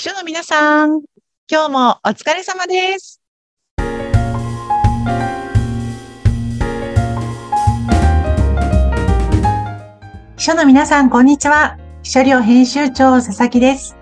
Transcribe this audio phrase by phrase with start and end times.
[0.00, 1.02] 秘書の皆さん、
[1.46, 3.20] 今日もお疲れ様です。
[10.38, 11.76] 秘書の皆さん、こんにちは。
[12.02, 13.94] 秘書寮編集長、佐々木です。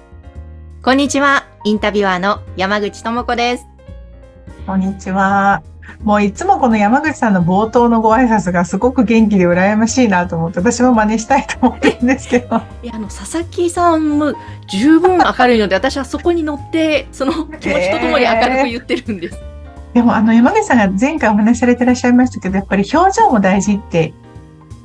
[0.85, 1.49] こんにちは。
[1.65, 3.67] インタビュアーの山口智子です。
[4.69, 5.65] こんにちは。
[6.03, 12.61] もういつもこの山口さんの冒頭のご挨拶がすごく元気で羨ましいなと思って、私も真似したいと思ってるんですけど。
[12.83, 14.33] いや、あの、佐々木さんも
[14.69, 19.39] 十分明るいので、私はそこに乗って、その 気持ちとともに明るく言ってるんです。
[19.95, 24.13] でもあの山口さんが前回お話しされてらっしゃいましたけど、やっぱり表情も大事って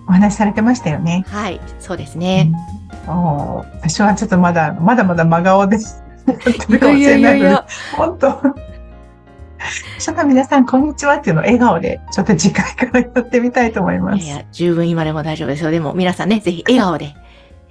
[0.08, 1.26] お話しされてましたよね。
[1.28, 2.52] はい、そうですね。
[3.08, 6.04] おー私はちょっとまだ、まだまだ真顔です。
[6.26, 7.58] やってるかもしれないので、
[7.98, 8.73] 本当。
[9.99, 14.23] ちょっと皆さん、こんにちはっていうのを笑顔で、ちょっと次回からやってみたいと思います。
[14.23, 15.72] いや十分今でも大丈夫ですよ。
[15.72, 17.16] でも皆さんね、ぜひ笑顔で、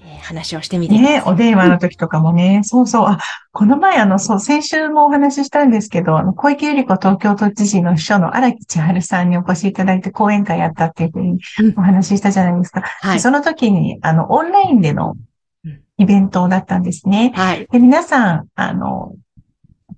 [0.05, 0.99] えー話をしてみて。
[0.99, 3.07] ねお電話の時とかもね、そうそう。
[3.07, 3.19] あ、
[3.51, 12.83] この前あの、そう、先週もお話ししたんですけど、あの、小池百合子東京都知事の秘書の荒木千春さんにお越しいただいて講演会やったっていうふうにうんお話ししたじゃないですか。
[12.83, 13.21] はい。
[13.21, 15.17] その時に、あの、オンラインでの
[15.65, 17.33] うんイベントだったんですね。
[17.35, 17.67] はい。
[17.71, 19.15] で、皆さん、あの、お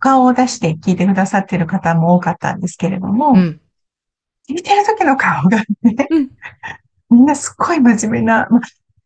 [0.05, 3.61] 顔を出して聞いてくださっている方も多かったんですけれども、うん。
[4.47, 6.31] 聞いてる時の顔がね、うん
[7.11, 8.61] みんなすっごい真面目な、ま、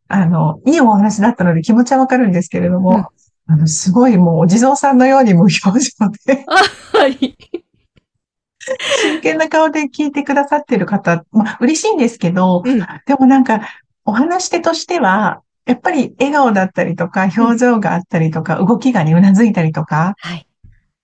[0.08, 5.72] あの、いいお話だったので気持ちはわかるんですけれども、うんあの、すごいもうお地蔵さんのように無表情
[6.26, 6.44] で、
[6.92, 7.36] はい。
[9.02, 12.78] 真剣な顔で聞いてくださっている方、まあ、嬉しいんですけど、うん。
[13.06, 13.60] でもなんか、
[14.04, 20.47] お話し手としては、やっぱり笑顔だったりとか、表情があったりとか、動きがね、うなずいたりとか、はい。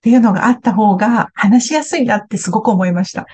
[0.05, 3.27] っていうのがあった方が話しやすいなってすごく思いました。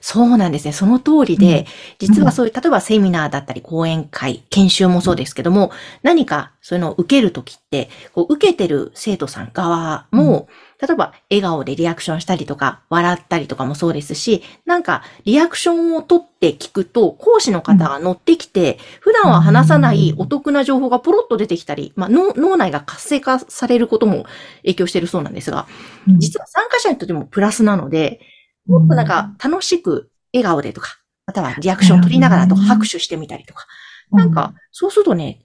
[0.00, 0.70] そうなんですね。
[0.70, 1.66] その通りで、
[1.98, 5.72] 実はそういう、例えばセミナーだったり講演会、研修もそうですけども、
[6.04, 10.46] 何かそういうのを受けるときって、こう受けてる生徒さん側も、
[10.80, 24.26] 例えば笑顔でリアクションしたりとか、笑ったりとかもそうですし、なんかリアクションを取って聞くと、講師の方が乗ってきて、普段は話さないお得な情報がポロッと出てきたり、まあ脳脳内が活性化されることも
[24.62, 25.66] 影響しているそうなんですが、
[26.08, 26.18] うん。
[26.18, 28.20] 実は参加者にとってもプラスなので、
[28.66, 32.66] もっとなんか楽しく笑顔でとか、またはリアクションを取りながらとかうん。
[32.66, 33.66] 拍手してみたりとか、
[34.12, 34.30] うんなん。
[34.32, 35.43] か、そうするとね、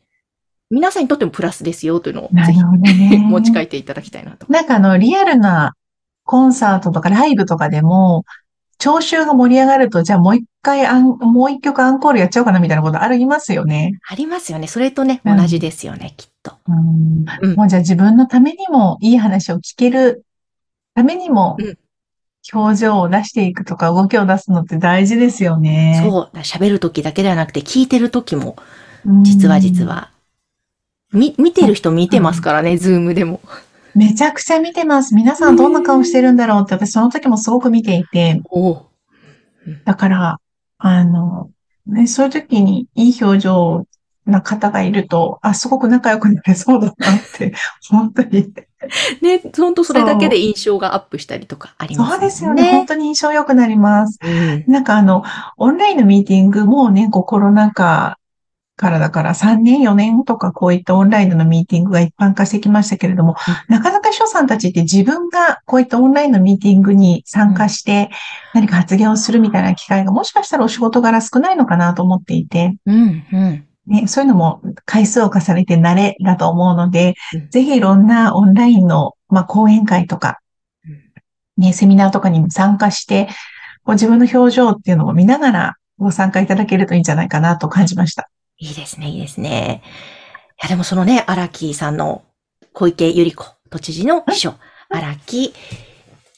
[0.70, 2.64] 皆さんにとってもプラスですよというのをぜひ
[3.10, 3.18] ね。
[3.18, 4.46] 持ち帰っていただきたいなと。
[4.50, 5.74] なんかあの、リアルな
[6.26, 8.24] コンサートとかライブとかでも、
[8.78, 14.00] 聴衆が盛り上がると、じゃあもう一回アン、もう一曲アンコールやっちゃおうかなみたいなことありますよね。
[14.08, 14.68] ありますよね。
[14.68, 16.54] それとね、うん同じですよね、きっと。
[16.68, 20.24] うんうんもうじゃあ自分のためにもいい話を聞ける
[20.96, 21.78] ためにもうん、
[22.54, 26.02] 表情を出していくとか動きを出すのって大事ですよね。
[26.08, 26.38] そう。
[26.38, 28.56] 喋るときだけではなくて、聞いてるときも、
[29.06, 29.84] うん実は実。
[29.84, 30.12] は、
[31.14, 33.42] み、見てる人見てますからね、ズームでも。
[33.96, 35.16] めちゃくちゃ見てます。
[35.16, 38.42] 皆さんどんな顔してるんだろうって私その時もすごく見ていて、
[39.86, 40.38] だから、
[40.78, 41.50] あの、
[41.88, 43.88] ね、そういう時にいい表情
[44.26, 46.96] な方がいると、あ、すごく仲良くなれそうだなっ
[47.38, 47.54] て、
[47.90, 48.54] 本当に。
[49.22, 52.72] ね、ほんとそれだけで印象がアップしたりとかありますそうですよね。
[52.72, 54.20] 本当に印象良くなります。
[54.24, 55.24] うんなんかあの、
[55.58, 58.19] オンラインのミーティングもね、こうコロナ禍
[58.80, 63.36] からだから3年、4年とかこういったオンラインでのミーティングが一般化してきましたけれども、
[63.68, 68.10] なかなか秘書さんたちって自分がこういったオンラインのミーティングに参加して
[68.54, 73.66] 何か発言をするみたいな機会がもしかしたらお仕事柄少ないのかなと思っていて、うん、うん。
[73.88, 80.40] ね、そういうのも回数を重ねて慣れだと思うのでうん、ぜひいろんなオンラインの、まあ、講演会とか、
[81.58, 83.28] ね、セミナーとかにも参加して、
[83.84, 88.30] こう自分の表情っていうのを見ながらご参加いただけるといいんじゃないかなと感じました。
[88.60, 89.82] いいですね、いいですね。
[90.62, 92.24] いや、でもそのね、荒木さんの
[92.74, 94.56] 小池百合子都知事の秘書、
[94.90, 95.54] 荒木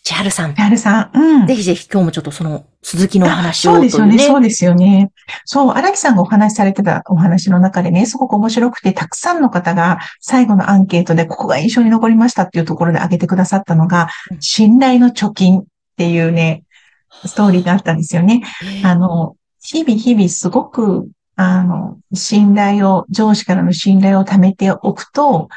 [0.04, 0.54] 千春さん。
[0.54, 1.48] はるさん、うん。
[1.48, 4.20] ぜひぜひ今日もちょっとその続きのお話をそうですよね。
[4.20, 5.12] そうですよね。
[5.46, 15.64] そう、荒木さんがお話しされてたお話の中でね、すごく面白くて、たくさんの方が最後のアンケートでここが印象に残りましたっていうところで挙げてくださったのがう、ん信頼の貯金っ
[15.98, 16.64] ていうね、
[17.26, 18.42] ストーリーがあったんですよね。
[18.64, 21.08] えーあの、日々日々すごく、
[21.44, 25.50] あの、信頼を、上司からの信頼を貯めておくと、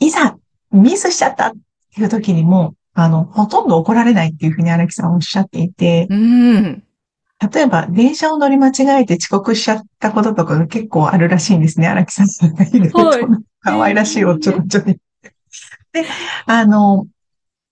[0.00, 0.36] いざ
[0.72, 1.52] ミスしちゃったっ
[1.94, 6.82] ていう時にも、あの、ほとんど怒られないっていうふうに荒木さんおっしゃっていて、うん。
[7.52, 13.28] 例えば、電車を乗り間違えて遅刻しちゃったこととかが結構あるらしいんですね、荒木さんがいるはいと。
[13.60, 14.94] 可愛らしいおっちょこちょに。
[15.92, 16.04] で、
[16.46, 17.06] あの、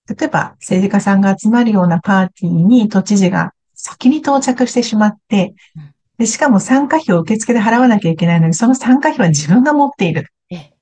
[0.07, 10.29] 例えば政治家さんが集まるようなパーティーに都知事が先に到着してしまってうん、で、しかも参加費を受付で払わなきゃいけないのに、その参加費は自分が持っている。
[10.51, 10.73] え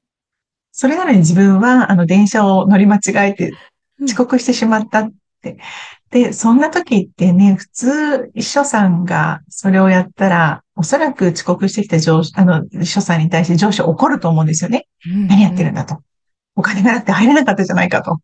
[0.73, 3.53] それなのに自分は、あの、電車を乗り間違えて
[4.03, 5.11] 遅刻してしまったっ
[5.43, 5.59] て。
[6.11, 14.87] で、そんな時ってね、普通、秘書さんがそれをやったら、おそらく遅刻してきた上司、あの、秘書さんに対して上司怒ると思うんですよね。
[15.29, 16.01] 何やってるんだと。
[16.55, 18.19] お金がなくて入れなかったじゃないかと。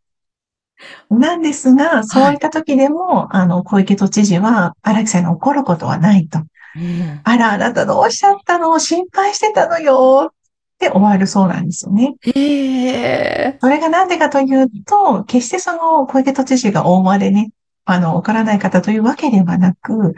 [1.10, 6.40] なんですが、そういった時でも、あの、小池都知事は、荒木さんに怒ることはないと。
[6.78, 8.78] う んあら、あなたどうしちゃったの？
[8.78, 10.34] 心配してたのよっ
[10.78, 12.14] て終わるそうなんですよね。
[12.22, 13.58] へえ。
[13.60, 17.50] それがなんでかというと、決してその小池都知事が大間でね、
[17.84, 20.14] あの、わからない方というわけではなく、うん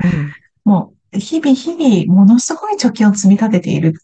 [0.64, 3.94] もう、日々日々、ものすごい貯金を積み立てている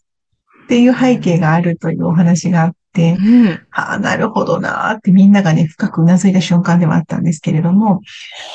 [0.65, 3.61] っていう背景があるというお話があって、うん。
[3.71, 8.01] ああ、なるほどなーってみんながね、深く頷いた瞬間ではあったんですけれども、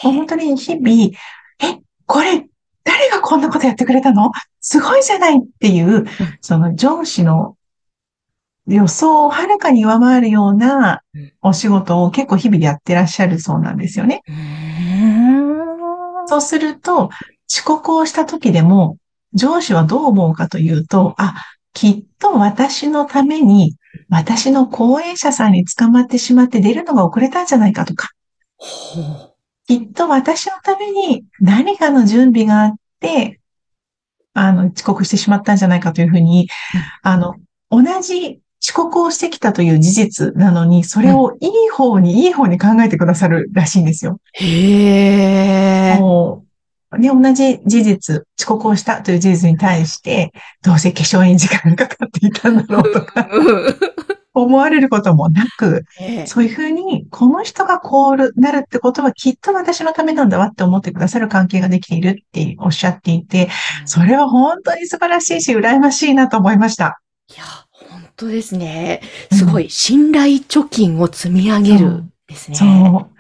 [0.02, 1.10] もう本当に日々、
[1.60, 2.46] え、これ、
[2.84, 4.31] 誰がこんなことやってくれたの？
[4.61, 6.06] すごいじゃないっていう、
[6.40, 7.56] その上司の
[8.67, 11.32] 予想をはるかに上回るようなうん。
[11.43, 14.23] お仕事を結構日々やってらっしゃるそうなんですよね。
[14.29, 17.11] うんそうすると、
[17.52, 18.96] 遅刻をした時でも、
[19.34, 21.34] 上司はどう思うかというと、あ、
[21.75, 23.76] きっと私のために、
[24.08, 28.11] 私の後援者さんに捕まってしまって出るのが遅れたんじゃないかとか、
[29.67, 33.41] きっと私のために何かの準備があって、
[34.35, 36.49] あの、遅刻してしまったんじゃないかというふうに、
[37.03, 37.35] あの、
[37.70, 44.20] 同じ遅刻をしてきたという事実なのに、それをいい方に、いい方に考えてくださるらしいんですよ。
[44.35, 45.99] へえ。
[45.99, 46.44] も
[46.93, 50.32] う、ね、同じ事実、遅刻をしたという事実に対して、
[50.62, 53.29] どうせ化粧に時間がかかっていたんだろうとか、
[54.34, 63.49] 思われることもなく、ええそういうふうに、この人がこうなるってことはきっと私のためなんだわって思ってくださる関係ができているっておっしゃっていて、
[63.84, 67.00] それは本当に素晴らしいし、羨ましいなと思いました。
[67.29, 67.44] いや、
[67.88, 69.02] 本当ですね。
[69.31, 72.56] すごい、信頼貯金を積み上げるんですね。
[72.56, 73.11] そう。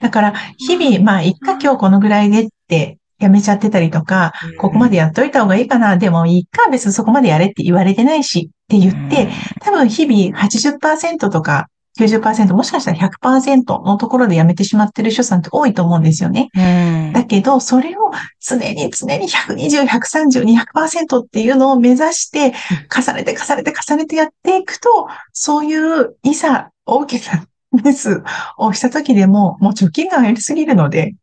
[0.00, 9.28] だから、日々、まあ、いっか今日このぐらいでってやめちゃってたりとか、うんここまでやっといた方がいいかな、でもいいか、別にそこまでやれって言われてないしって言って、
[9.60, 11.68] 多分日々80%とか
[11.98, 16.48] 90%、もしかしたら100%のところでやめてしまってる人さんって多いと思うんですよね。
[16.54, 22.54] うん、だけど、それを常に常に120、130、200%っていうのを目指して、
[22.94, 28.22] 重ねて重ねて重ねてやっていくと、そういう、いざ大きなミス
[28.56, 31.14] をした時でも、もう貯金がありすぎるので、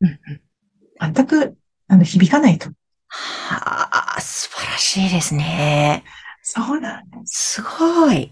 [1.00, 1.56] 全く、
[1.88, 2.70] あの、響かないと。
[3.10, 6.04] はあ、素晴らしいですね。
[6.42, 7.62] そうなんです。
[7.62, 8.32] すごい。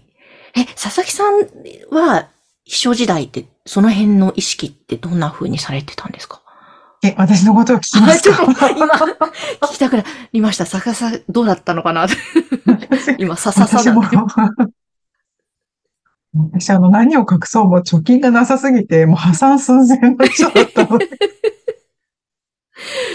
[0.54, 1.40] え、佐々木さん
[1.90, 2.28] は、
[2.64, 6.42] 秘書時代って、その辺の意識ってどんな風にされてたんですか？
[7.04, 10.64] え、私のことを聞きますちょっとか今、聞きたくなりました。
[10.64, 12.06] 佐々木さん、どうだったのかな？
[13.18, 14.16] 今、さささだって。、
[16.52, 21.08] 私 あの何を隠そうも貯金がなさすぎて、もう破産寸前の人だったので。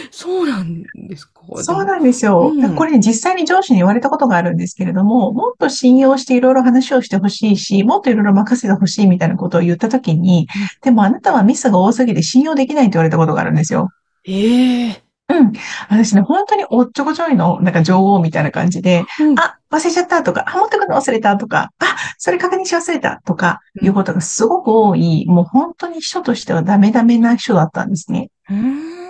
[0.10, 1.42] そうなんですか？
[1.64, 2.52] そうなんですよ。
[2.54, 10.48] うんこれ実際に上司に言われたことがあるんですけれども、もっと信用していろいろ話をしてほしいし、もっといろいろ任せてほしいみたいなことを言ったときに、
[10.82, 13.90] でもあなたはミスが多すぎて信用できないって言われたことがあるんですよ。
[14.26, 15.54] ええうん。
[15.90, 28.30] 私ね、本当におっちょこちょいの、なんか女王みたいな感じで、うんあ、忘れちゃったとか、あ、持ってくるの忘れたとか、あ、それ確認し忘れたとか、うんいうことがすごく多い、もう本当に秘書としてはダメダメな秘書だったんですね。
[28.50, 29.01] うーん。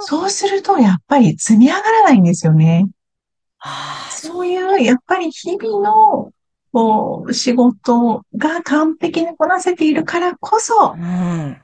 [0.00, 2.86] そうすると、やっぱり積み上がらないんですよね。
[4.10, 6.30] そういう、やっぱり日々の、
[6.72, 11.56] こう、仕事が完璧にこなせているからこそ、うん。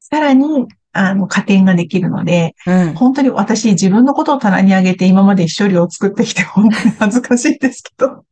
[0.00, 2.94] さらに、あの、加点ができるので、うん。
[2.94, 8.24] 本当に私自分のことを棚に上げて今まで一人を作ってきて本当に恥ずかしいですけど。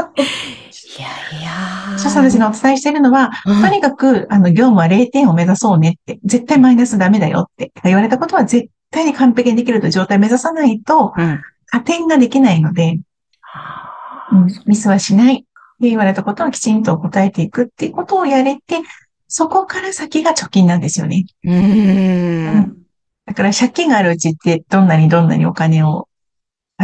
[0.00, 1.08] いや
[1.40, 1.98] いや。
[1.98, 11.40] 所さんたちにお伝えしているのは、うんとにかく、あの、業務は0点を目指そうねって、絶対マイナスダメだよって言われたことは絶対に完璧にできるという状態を目指さないと、うん。
[11.66, 12.98] 加点ができないので、
[13.42, 15.46] あうんミスはしないって
[15.80, 18.80] 言われたことはきちんと答えていくっていうことをやれて、
[19.28, 21.26] そこから先が貯金なんですよね。
[21.44, 22.78] ーうーん。
[23.26, 26.07] だから借金があるうちってどんなにどんなにお金を貯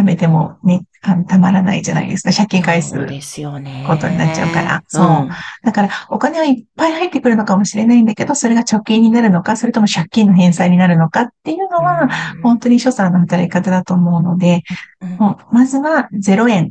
[0.02, 2.32] めてもね、あのたまらないじゃないですか。
[2.32, 2.96] 借金返す
[3.40, 3.84] よね。
[3.86, 4.82] ことになっちゃうから。
[4.88, 5.28] そう。
[5.62, 12.42] だから、お金はいっぱい入ってくるのかもしれないんだけど、それが貯金になるのか、それとも借金の返済になるのかっていうのは、うん。
[12.42, 14.62] 本当に所さんの働き方だと思うので、
[15.00, 15.10] うん。
[15.16, 16.66] もうまずは0円。
[16.66, 16.70] っ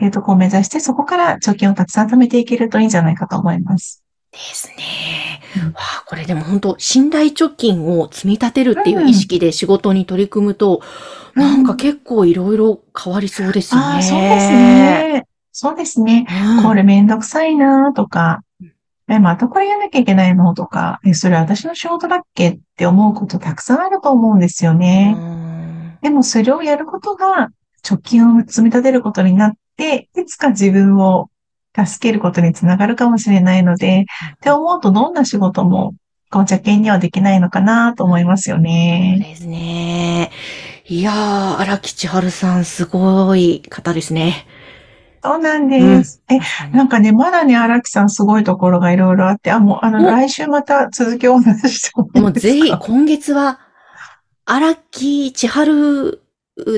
[0.00, 4.02] ていうところを目指して、そこから貯金をたくさん貯めていけるといいんじゃないかと思います。
[4.32, 5.66] ですねうん。
[5.68, 13.80] わあ、これでも本当信頼貯金を積み立てるっていう意識で仕事に取り組むと、うんなんか結構いろいろ変わりそうですね。
[13.80, 14.50] ああ、そうです。
[14.50, 15.26] ね。
[15.52, 16.26] そうですね。
[16.58, 18.42] うんこれめんどくさいなとか、
[19.08, 25.16] え、またこれやんなきゃいけないのとか、え、それ私の仕事だっけって思うことたくさんあると思うんですよね。
[25.18, 25.50] うん
[26.02, 27.50] でもそれをやることが
[27.84, 31.28] 貯金を積み立てることになって、いつか自分を
[31.76, 35.94] 助けることにつながるかもしれないので、って思うとどんな仕事も、
[36.30, 39.18] こう邪険にはできないのかなと思いますよそうね。
[39.20, 40.30] ですね。
[40.86, 44.46] いやー、荒木千春さん、すごい方ですね。
[45.22, 46.22] そうなんです。
[46.30, 46.38] え、
[46.74, 53.60] なんかね、まだね、荒木さんすごいところがいろいろあって、あ、もう、あの、お来週また続きをお話ししてもいいもうですかぜひ、今月は、
[54.46, 56.19] 荒木千春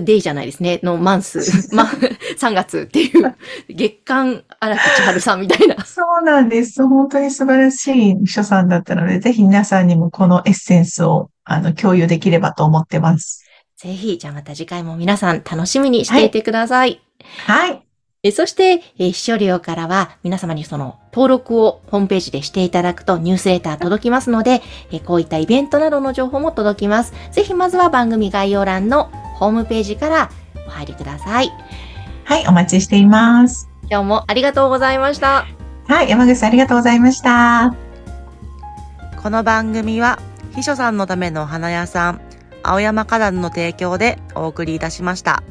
[0.02, 1.38] デイじゃないですね、のマンス、
[1.74, 3.34] ま、3月っていう、
[3.68, 5.84] 月間荒木千春さんみたいな。
[5.84, 6.86] そうなんです。
[6.86, 13.44] 本当に素晴らしい秘書さんだったので、ぜひ皆さんにもこのエッセンスを、あの、共有できればと思ってます。
[13.76, 17.00] ぜひ、じゃあまた次回も皆さん楽しみにしていてください。
[17.46, 17.82] はい。
[18.24, 24.62] えそして、え書料からは皆様にその登録をホームページでしていただくとニュースレター届きますので、
[24.92, 27.12] えーこういったイベントなどの情報も届きます。
[27.32, 29.10] ぜひまずは番組概要欄の
[29.42, 30.30] ホームページから
[30.68, 31.50] お入りください。
[32.22, 33.68] はい、お待ちしています。
[33.90, 35.46] 今日もありがとうございました。
[35.88, 37.74] はい、山口さんありがとうございました。
[39.20, 40.20] この番組は
[40.54, 42.20] 秘書さんのためのお花屋さん
[42.62, 45.42] 青山花壇の提供でお送りいたしました。